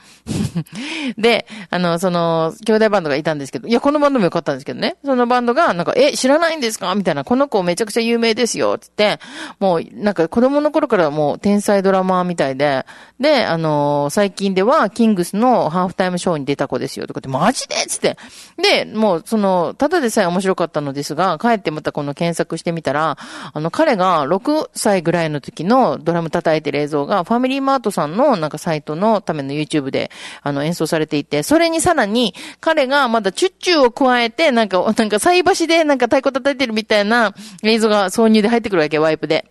[1.19, 4.97] で、あの、その、兄弟バンドがいたんですけど、いや、このバンドもよかったんですけどね。
[5.05, 9.19] そのバンドが、なんか、え、知らないんですかみたいな、この子めちゃくちゃ有名ですよ、つって、
[9.59, 12.85] もう、なんか子供の頃からもう天才ドラマーみたいで、
[13.19, 18.17] で、あの最近では、キングスのハーフタイムショーに出た子ですよ、とかって、マジでつって。
[18.57, 23.19] で、もう、その、ただでさえ面白かったのですが、帰ってまたこの検索してみたら、
[23.53, 30.11] あの、彼が6歳ぐらいの時のドラム叩いてる映像が、ファミリーマートさんのなんかサイトのための YouTube で、
[30.43, 39.47] あの、演奏されていて、それにさらに、彼がまだチュッチュを加えて、なんか、なんか菜箸でなんか太鼓叩いてるみたいな映像が挿入で入ってくるわけ、ワイプで。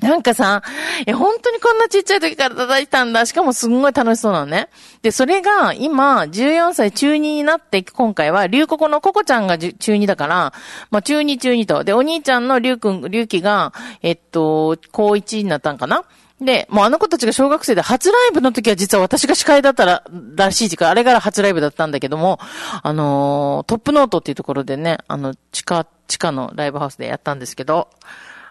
[0.00, 0.62] なんかさ、
[1.06, 3.26] え、本当にこんなちっちゃい時から叩いたんだ。
[3.26, 4.68] しかもすんごい楽しそうなのね。
[5.02, 10.52] で、それが今、14歳中2になって、今回は、龍谷のココちゃんが中2だから、
[10.90, 11.84] まあ中2中2と。
[11.84, 16.04] で、お兄ちゃんの龍くん、龍輝が、えっと、高1になったんかな
[16.40, 20.04] で、もうあの子たちが小学生で初ライブの時は実は私が司会だったら、
[20.36, 22.38] らしい時間、あれから初ライブだったんだけども、
[22.82, 27.88] あのートップノートっていうところでね、あの、地下、地下のライブハウスでやったんですけど、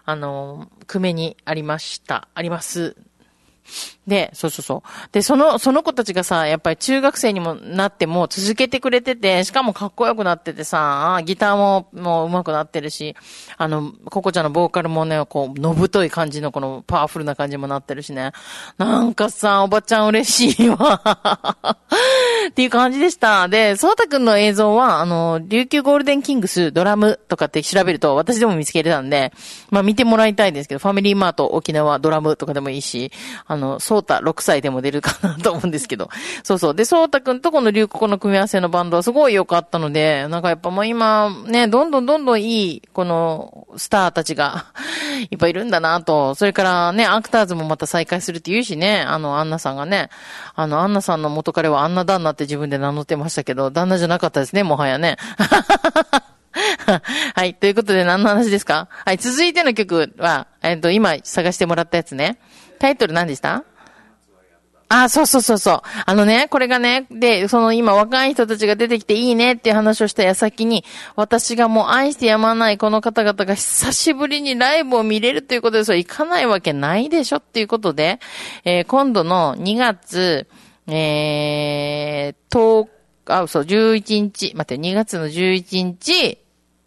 [0.04, 2.28] あの、久米にありました。
[2.34, 2.96] あります。
[4.06, 5.08] で、そうそうそう。
[5.12, 13.14] で、その、その子たちがさ、やっぱり中学生にもなっても続けてくれてて、しかもかっこよくなっててさ、ギターも、もう上手くなってるし、
[13.56, 18.32] あの、ココちゃんのボーカルもね、こう、のぶとい感じのこのパワフルな感じもなってるしね。
[18.78, 21.02] なんかさ、おばちゃん嬉しいわ。
[22.50, 23.48] っていう感じでした。
[23.48, 29.32] で、そうたくんの映像は、あの、琉球ゴールデンキングスドラムとかって調べると、私でも見つけれたんで、
[29.70, 33.12] まあ見てもらいたいんですけど、ファミリーマート沖縄ドラムとかでもいいし、
[33.46, 36.08] あの、そうた6歳でも出るかなと思うんですけど、
[36.42, 36.74] そうそう。
[36.74, 44.66] で、そうたくんとこの琉球の組み合わせのバンドはすごい良かったので、なんかやっぱもう今、ね、どんどんどんどんいい、この、スターたちが、
[45.30, 46.34] いっぱいいるんだなと。
[46.34, 50.08] それからね、アクターズもまた再開するって言うしね、あの、アンナさんがね、
[50.54, 55.16] あの、アンナさんの元彼はアンナ旦那って自分で名乗ってましたけど、旦那じゃなかったですね、もはやね。
[57.34, 57.54] はい。
[57.54, 58.88] ということで何の話ですか？
[58.90, 59.18] はい。
[59.18, 62.38] 続いての曲は、えっ、と、今探してもらったやつね。
[62.80, 63.62] タイトル何でした？
[64.92, 65.82] あ、そうそうそうそう。
[66.04, 78.18] あのね、これがね、で、その今若い人たちが出てきていいねっていう話をした矢先に、私がもう愛してやまないこの方々が久しぶりにライブを見れるということで、それ行かないわけないでしょっていうことで、
[78.64, 80.48] えー今度の2月、
[80.88, 82.88] えー、10
[83.26, 86.38] あ、そう、11日、待って、2月の11日、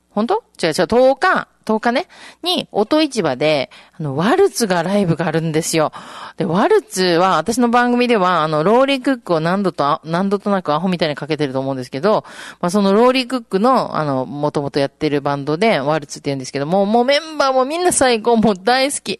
[0.10, 0.44] 本当？
[0.62, 2.08] 違う違う、10日、10日ね、
[2.44, 5.92] に、音市場で、あの、ワルツがライブがあるんですよ。
[6.38, 12.26] で、ワルツは、私の番組では、あの、ローリークックを何度と、何度となくアホみたいにかけてると思うんですけど、
[12.62, 19.20] まあ、そのローリークックの、あの、もともとやってるバンドで、ワルツって言うんですけども、もうメンバーもみんな最高、もう大好き。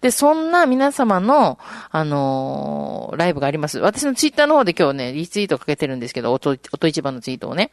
[0.00, 1.58] で、そんな皆様の、
[1.90, 3.78] あのーライブがあります。
[3.78, 7.70] 私のツイッターの方で今日ね、リツイートかけてるんですけど、音、音市場のツイートをね。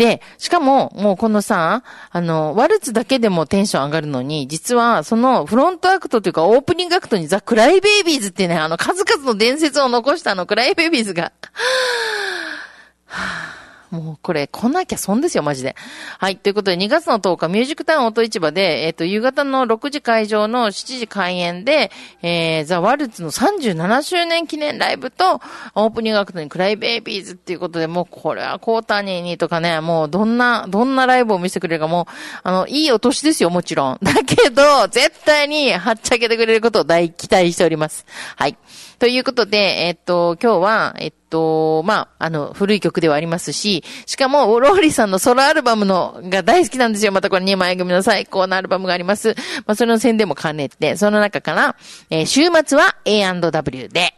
[0.00, 11.32] で、しかも、もうこのさ、あの、ワルツだけでもテンション上がるのに、実は、その、フロントアクトというか、オープニングアクトにザ・クライベイビーズっていうね、あの、数々の伝説を残したあの、クライベイビーズが、
[13.04, 13.59] はぁ。
[13.90, 15.74] もうこれ来なきゃ損ですよ、マジで。
[16.18, 16.36] はい。
[16.36, 21.90] ということで、2月の10日、ミュージックタウン音市場で、えっ、と、夕方の6時会場の7時開演で、
[22.22, 25.40] えー、ザ・ワルツの37周年記念ライブと、
[25.74, 33.98] オープニングアクトにクライベイビーズっていうことで、もうこれはコータニーにとかね、もうどんな、どんなライブを見せてくれるかもう、あの、いいお年ですよ、もちろん。
[34.02, 38.06] だけど、絶対にはっちゃけてくれることを大期待しております。
[38.36, 38.56] はい。
[39.00, 47.10] ということで、えっと、今日は、えっと、まあ、あの、古い曲ではありますし、しかも、ローリーさんのソロアルバムの、が大好きなんですよ。
[47.10, 49.34] またこれ2枚組の最高なアルバムがあります。
[49.64, 51.76] まあ、それの宣伝も兼ねて、その中から、
[52.10, 54.14] えー週末は A&W で、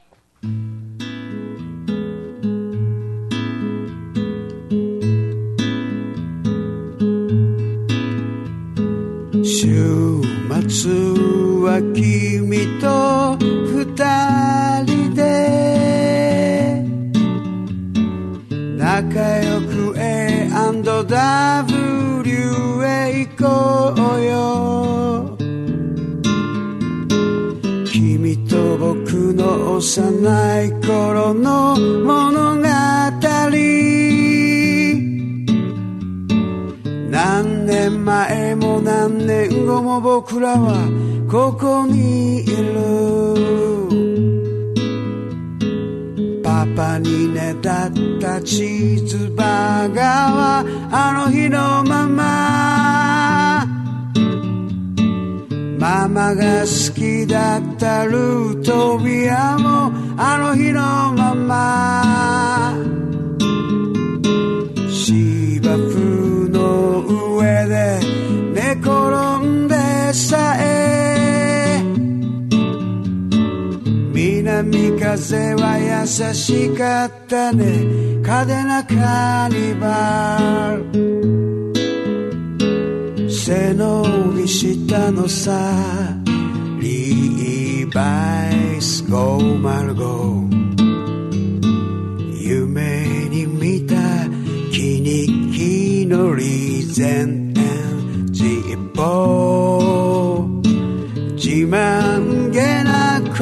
[9.44, 10.20] 週
[10.68, 10.90] 末
[11.62, 14.71] は君と二人
[18.92, 20.52] 仲良く A&W
[22.84, 25.38] へ行こうよ。
[27.86, 31.74] 君と僕の幼い頃の
[32.04, 32.62] 物語。
[37.10, 40.86] 何年前も何年後も僕らは
[41.30, 43.81] ここにいる。
[46.74, 53.66] パにねだったチーズバーガーはあの日のまま
[55.78, 60.80] ママが好きだったルートビアもあの日の
[61.12, 62.01] まま
[75.12, 77.84] 風は優しかったね。
[78.22, 80.78] 嘉手納カーニバ
[83.20, 83.30] ル。
[83.30, 85.52] 背伸びしたのさ。
[86.80, 90.48] リーバイス505
[92.40, 93.94] 夢に見た
[94.72, 97.52] 気に気のリーゼン
[98.32, 100.48] ジッポ
[101.34, 102.31] 自慢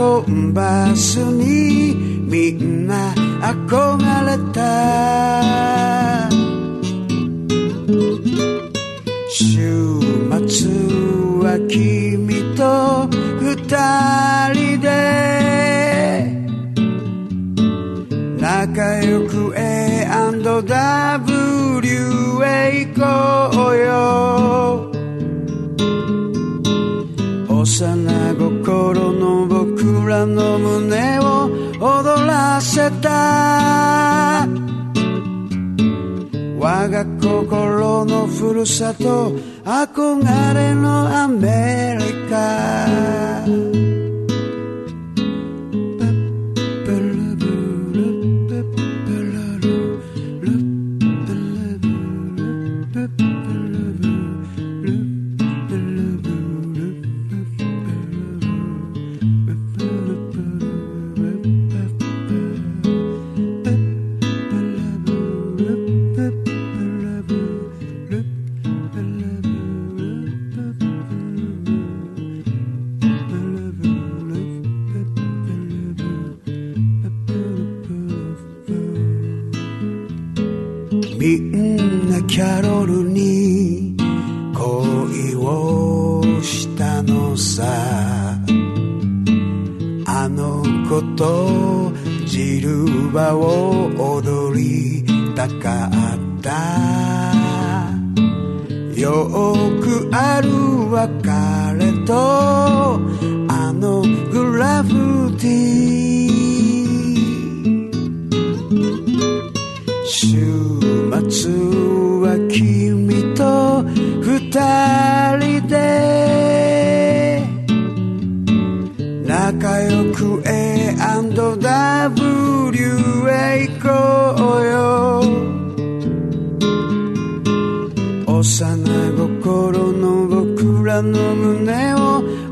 [0.01, 6.31] コンバスにみんな憧れた
[9.29, 10.01] 週
[10.49, 10.71] 末
[11.45, 13.07] は君と
[13.45, 13.53] 二
[14.55, 14.89] 人で
[18.41, 20.41] 仲良く A&W
[22.43, 23.03] へ行こ
[23.69, 23.91] うよ
[27.51, 29.60] 幼心の僕
[30.11, 34.45] らの胸を踊らせた
[36.59, 39.31] 我が心のふるさと
[39.65, 43.47] 憧れのアメリカ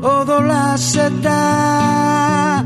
[0.01, 2.63] 踊らせた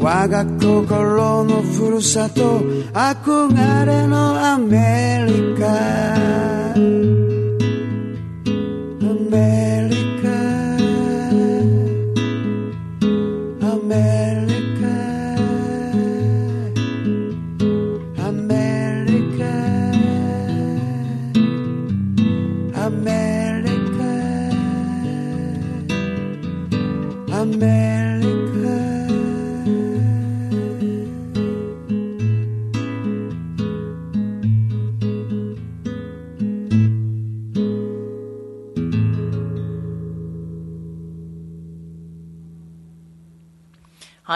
[0.00, 2.60] 我が心のふるさと
[2.92, 6.74] 憧れのアメリカア
[9.30, 9.71] メリカ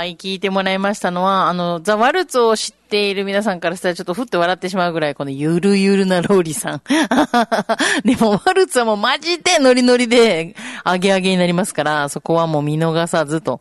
[0.07, 6.83] い、聞いてもらいましたのは、あの、ザ・ワルツを知ってている皆さんからしたらちょっとふって笑ってしまうぐらい、このゆるゆるなローリさん。
[8.05, 13.61] でも、ワルツはもうマジでノリノリで、アゲアゲになりますから、そこはもう見逃さずと。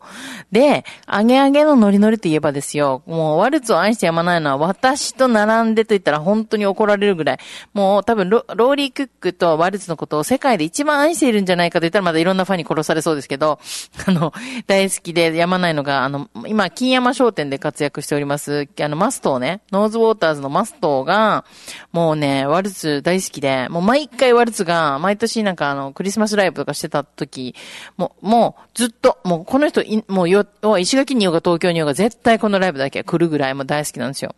[0.52, 7.38] で、アゲアゲのノリノリといえばですよ、もうワルツを愛してやまないのは、私と並んでと言ったら本当に怒られるぐらい、
[7.74, 13.58] もう多分ロ、ローリー・クックとワルツのことを世界で一番愛しているんじゃないかと言ったらまだいろんなファンに殺されそうですけど、
[14.06, 14.32] あの、
[14.66, 21.44] 大好きでやまないのが、あの、今、金山商店で活躍しております、あの、マッストーね、ノーズウォーターズのマストが、
[21.92, 27.54] もうね、ワルツ大好きで、もう毎回ワルツが、毎年なんかあの、クリスマスライブとかしてた時、
[27.96, 30.46] もう、もう、ずっと、もうこの人、もうよ、
[30.78, 34.34] 石垣にいようが東京にいようが絶対このライブだけは来るぐらいも大好きなんですよ。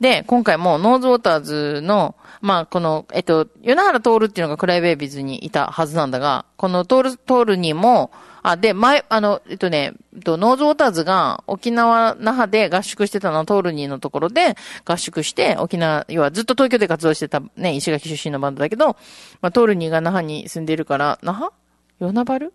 [0.00, 8.10] で、今回もノーズウォーターズの、まあ、この、えっと、米原徹っていうのがクライベイビーズにいたはずなんだが、このトール、トールにも、
[8.42, 18.96] あ、で、前、あの、えっとね、えっと、ノーズウォーターズが沖縄、那覇で合宿してたのはトールニーのところで合宿して、沖縄、要はずっと東京で活動してたね、石垣出身のバンドだけど、
[19.40, 21.52] まあ、トールニーが那覇に住んでいるから、那覇？
[22.00, 22.50] 与那原？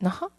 [0.00, 0.30] 那覇？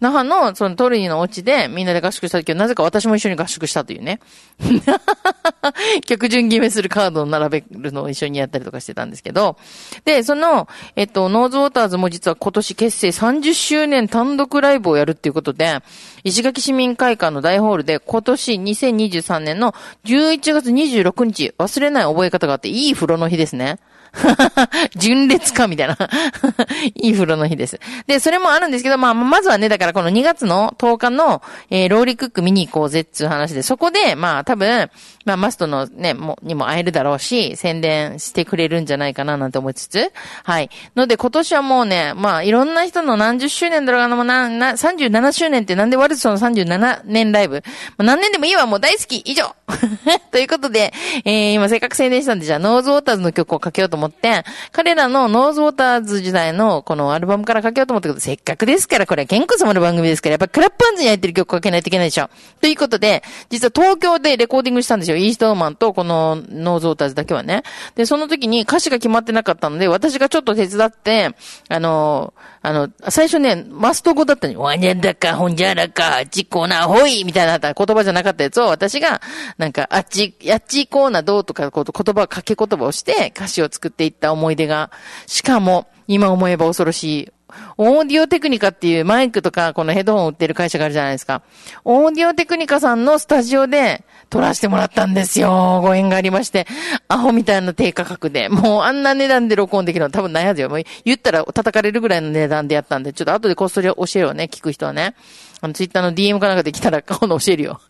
[0.00, 4.20] 那覇の、そのトルニーのお家でみんなで合宿した時は、なぜか私も一緒に合宿したというね。
[6.06, 9.56] 曲順決めするカードを並べるのを一緒にやったりとかしてたんですけど。
[10.04, 15.78] で、その、えっと、ノーズウォーターズも実は今年結成30周年単独ライブをやるっていうことで、
[16.24, 23.78] 石垣市民会館の大ホールで今年2023年の11月26日、忘れない覚え方があって、いい風呂の日ですね。
[24.96, 25.96] 純烈かみたいな。
[26.94, 27.80] いい風呂の日です。
[28.06, 34.90] で、それもあるんですけど、まあ、まずはね、だからこの2月の10日の、えー、ローリークック見に行こうぜっていう話で、そこで、まあ、多分、
[35.24, 40.12] まあ、マストのね、も、にも会えるだろうし、宣伝してくれるんじゃないかななんて思いつつ、
[40.44, 40.70] はい。
[40.96, 47.62] ので、今年はもうね、まあ、いろんな人の何十周年だろうが、もうな、な、37周年ってなんでワルツの37年ライブ、
[47.96, 49.54] まあ、何年でもいいわ、もう大好き以上
[50.30, 50.92] ということで、
[51.24, 62.28] えー、今せっかく宣伝したんで、じゃあ、ノーズウォーターズの曲をかけようと思って、彼らのノーズウォーターズ時代のこのアルバムからかけようと思ったけど、せっかくですから、これは健康様の番組ですから、やっぱクラップハンズに入ってる曲かけないといけないでしょ。
[62.60, 65.16] ということで、実は東京でレコーディングしたんですよ。
[65.16, 67.62] イーストウーマンとこのノーズウォーターズだけはね。
[67.94, 71.30] で、その時に歌詞が決まってなかったので、私がちょっと手伝って、
[71.68, 79.20] あの、あの、最初ね、マスト語だったのに、わにゃだか、ほんじゃらか、あっちこな、ほいみたいな言葉じゃなかったやつを、私が、
[79.58, 84.92] なんか、あっち、あっちこうなどうとか、こう言葉、掛け言葉をして、歌詞を作っていった思い出が、
[85.26, 87.32] しかも、今思えば恐ろしい。
[87.76, 91.42] オーディオテクニカっていうマイクとかこのヘッドホン売ってる会社があるじゃないですか。
[91.84, 95.80] オーディオテクニカさんのスタジオで撮らせてもらったんですよ。
[95.82, 96.66] ご縁がありまして。
[97.06, 98.48] アホみたいな低価格で。
[98.48, 100.70] もうあんな値段で録音できるの多分ないはずよ。
[100.70, 105.14] もう言ったら叩かれるぐらいの値段でやったんで、ちょっと後でこっそり教えようね、聞く人はね。
[105.60, 107.80] あの、ツイッターの DM かなんかで来たら、今度教えるよ。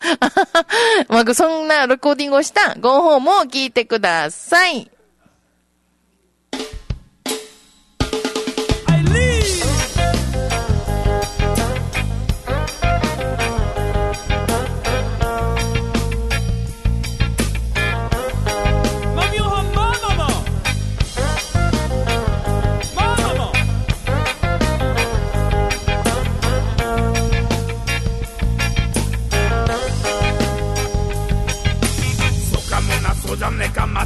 [1.07, 4.92] まあ、そんなレコーディングをしたご本も聞いてください。
[33.33, 34.05] そうじゃねえか間違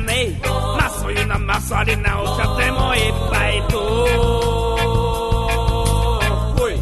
[0.00, 0.48] いねえ。
[0.48, 3.78] まあそういうなまさり直しちゃってもいっぱいと
[6.56, 6.74] ほい。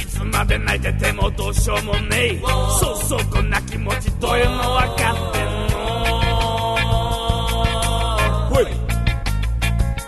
[0.00, 2.40] いつまで泣いててもどうしようもねえ。
[2.80, 5.80] そうそうこんな気持ちどういうの分かってんの。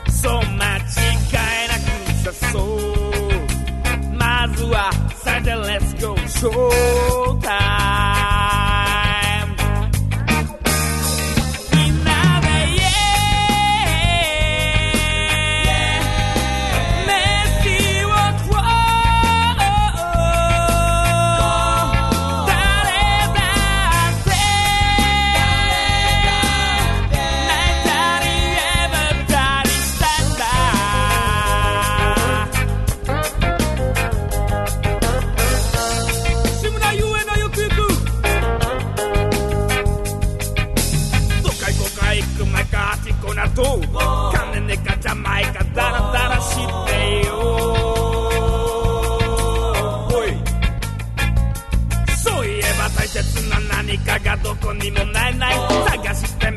[0.09, 0.85] そう間違い
[1.69, 1.75] な
[2.25, 2.71] くさそう。
[4.17, 4.91] まずは
[5.23, 7.02] 最低 Let's go show time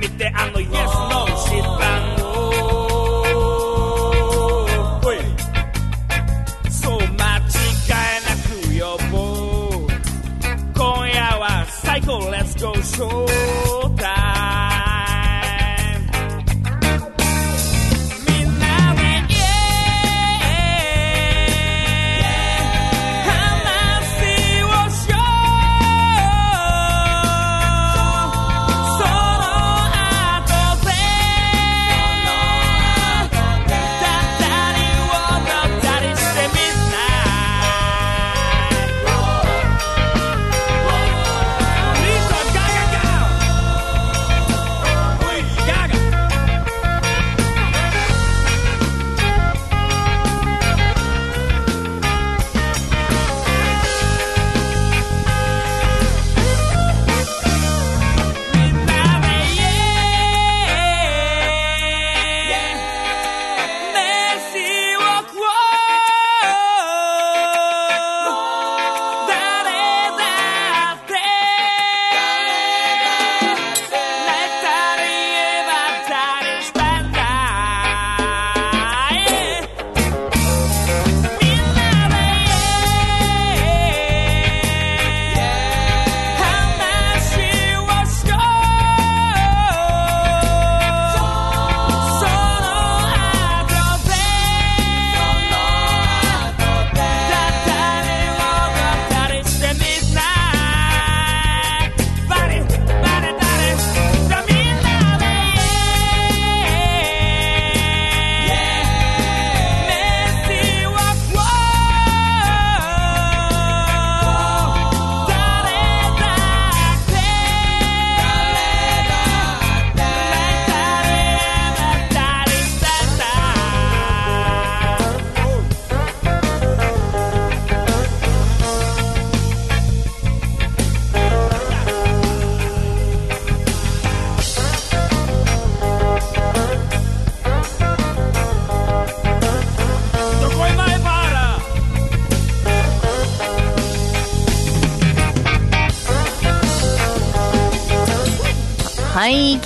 [0.07, 0.69] みてあの Yes
[1.09, 2.25] No 知ったの。
[5.01, 5.17] ほい。
[6.69, 9.15] そう間違いなく呼ぼ
[9.77, 9.87] う。
[10.75, 12.19] 今夜は最高。
[12.29, 13.64] Let's go show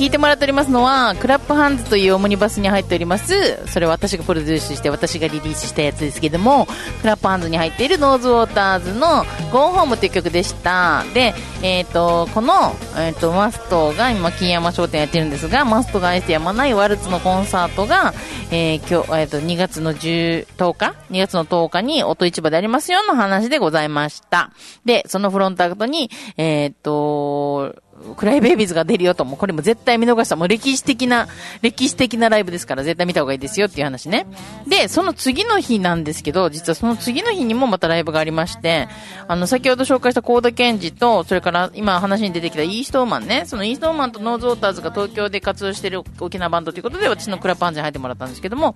[0.10, 6.66] 聴いてもらっておりますのは、クラップハンズというオムニバスに入っております、それは私がプロデュースして私がリリースしたやつですけども、
[7.02, 11.06] クラップハンズに入っているノーズウォーターズの Go Home という曲でした。
[11.14, 18.14] で、えっ、と、この、えっ、と、マストが今、金山商店やってるんですが、マストが愛してやまないワルツのコンサートが、
[18.50, 24.52] えー今日、えっ、と、2月の10、10日 ?2 月の10日に音市場でありますよの話でございました。
[24.86, 27.76] で、そのフロントアクトに、えっ、と、
[28.16, 30.36] クライベイビーズが出るよと、もこれも絶対見逃した。
[30.36, 31.28] もう歴史的な、
[31.62, 34.26] 歴史的なライブですから絶対見た方がいいですよっていう話ね。
[34.68, 38.88] で、その次の日なんですけど、実はその次の日にもまたライブがありまして、
[39.28, 48.76] あの、先ほど紹介したコーダケンジと、それから今話に出てきたイーストーマンね、そのイーストーマンとノーズウォーターズが東京で活動してる沖縄バンドということで、私のクラップハンズに入ってもらったんですけども、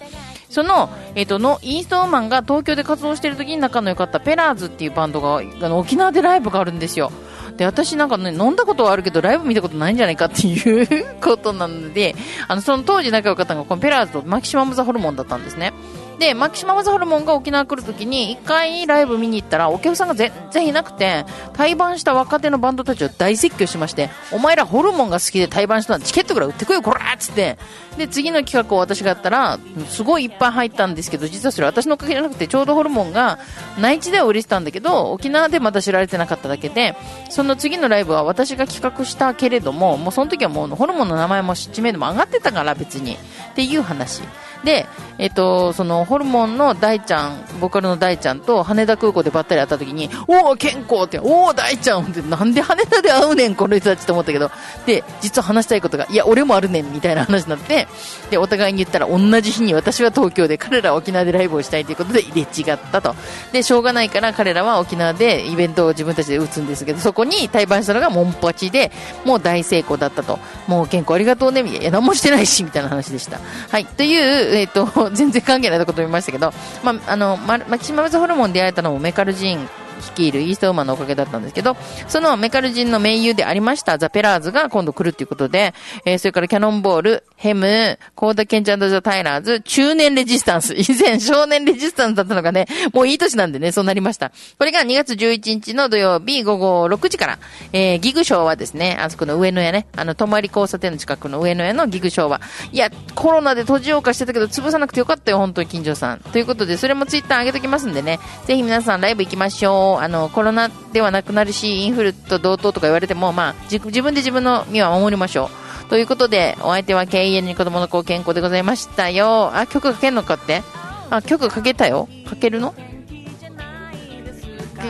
[0.49, 7.11] その、えっ、と、の、イーストーマンが東京で活動してる時に仲の良かったペラーズっていうバンドが、あの、沖縄でライブがあるんですよ。
[7.57, 12.15] で、私なんかね、飲んだことはあるけど、ライブ見たことないんじゃないかっていうことなので、
[12.47, 15.73] あの、その当時仲良かったのが、このペラーズとマキシマムザホルモンだったんですね。
[16.19, 27.57] で、マキシマムザホルモンが沖縄来るときに、一回ライブ見に行ったら、お客さんが全然いなくて、対バンした若手のバンドたちを大説教しまして、お前らホルモンが好きで対バンしたらチケットぐらい売ってこいよ、こらっつって。
[27.97, 29.59] で、次の企画を私がやったら、
[29.89, 33.39] すごいいっぱい入ったんですけど、実はそれ私のおかげじゃなくて、ちょうどホルモンが
[33.79, 36.95] 内地では売れてたんだけど、沖縄でまだ知られてなかっただけで、
[37.29, 43.17] その次のライブは私が企画したけれども、もうその時はもうホルモンの名前も知名度も上がってたから別に。
[43.51, 44.23] っていう話。
[44.63, 44.87] で、
[45.17, 54.51] えっと、そのホルモンの大ちゃん、ボーカルの大ちゃんと羽田空港でばったり会った時に、おお、健康って、おお、大ちゃんって、なんで羽田で会うねん、この人たちと思ったけど、
[54.85, 57.87] で、実は話したいことが、いや、俺もあるねん、みたいな話になって、
[58.31, 63.15] で、お互いに言ったら、同じ日に私は東京で、彼らは沖縄でライブをしたいということで入れ違ったと。
[63.51, 68.91] で、しょうがないから彼らは沖縄でイベントを自分たちで打つんですけど、そこに対バンしたのがモンパチで、
[69.25, 70.39] もう大成功だったと。
[70.67, 71.83] もう健康ありがとうね、みたいな。
[71.83, 73.39] いや、何もしてないし、みたいな話でした。
[73.69, 73.85] はい。
[73.85, 79.69] という、えっ、と、 全然関係ないとこと見ましたけど、まあ、あの、マキシマムズホルモンで出会えたのもメカルジーン
[80.09, 81.75] 率いるイーストウーマンのおかげだったんですけど、
[82.07, 85.73] そのメカルジンの盟友でありましたザ・ペラーズが今度来るっていうことで、
[86.05, 90.73] えーそれからキャノンボール、ヘム、コーダ・ケンチャンドザ・タイラーズ、中年レジスタンス。
[90.77, 94.31] 以前少年レジスタンスだったのがね、もういい年なんでね、そうなりました。
[94.57, 97.39] これが2月11日の土曜日午後6時から、
[97.73, 102.41] えーギグショーはですね、あそこの上野屋ね、あの、泊まり交差点の近くの上野屋のギグショーは、
[102.71, 106.19] いや、コロナで閉じようかしてたけど、潰さなくてよかったよ、本当に近所さん。
[106.19, 109.92] ということで、それもツイッター上げときますんでね、ぜひ皆さんライブ行きましょう。
[110.01, 115.49] あの、コロナではなくなるし、インフルと同等とか言われても、まあ、自分で自分の身は守りましょ
[115.85, 115.89] う。
[115.89, 119.51] ということで、お相手は KN に子供の子健康でございましたよ。
[119.53, 120.63] あ、曲かけんのかって？
[121.09, 122.73] あ、曲かけたよかけるの？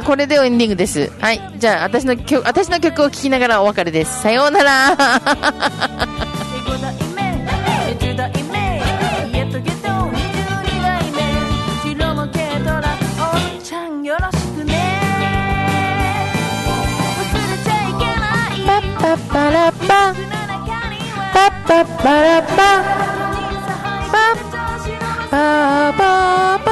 [0.06, 1.12] これでエンディングです。
[1.20, 1.42] はい。
[1.58, 4.22] じゃあ、私の曲、私の曲を聴きながらお別れです。
[4.22, 4.98] さようなら。
[19.16, 20.14] ないパッパッパラパ。
[21.34, 22.58] パパパラッパ。
[24.10, 26.68] パパパパ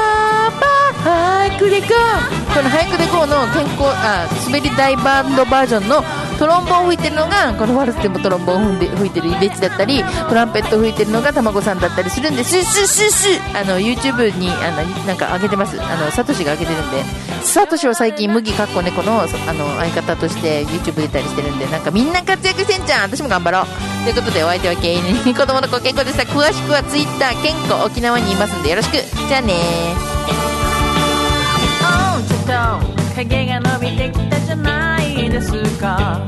[1.04, 6.04] パ俳句でこうこの俳句でこうの健康あ滑り台バンドバージョンの
[6.42, 12.64] トロンボーン吹いてるのがこのワルツでもトロンボーン吹いてるイベチだったりトランペット吹いてるのがたまごさんだったりするんです。
[12.64, 15.80] ススススあの YouTube にあのなんか上げてます。
[15.80, 17.04] あのサトシが上げてるんで。
[17.44, 19.30] サトシは最近麦かっこ猫のあの
[19.78, 23.04] 相方として YouTube 出たりしてるんでなんかみんな活躍してんじゃん。
[23.04, 23.66] 私も頑張ろう。
[24.04, 26.24] ということでお相手はケイに子供の子健康でした。
[26.24, 28.94] 詳しくは Twitter 健康沖縄にいますんでよろしく。
[29.28, 29.54] じゃあね
[31.84, 32.40] おちょっ
[32.90, 35.01] と影が伸びてきたじゃない。
[35.16, 36.22] ですか？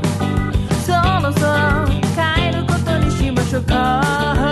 [0.86, 4.43] そろそろ帰ることにしましょうか？